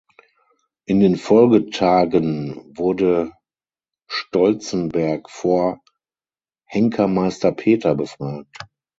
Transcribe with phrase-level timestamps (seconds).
[0.85, 3.33] In den Folgetagen wurde
[4.09, 5.83] Stolzenberg vor
[6.65, 8.57] „Henker Meister Peter“ befragt.